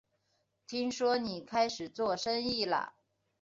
[0.65, 2.95] 听说你开始做生意了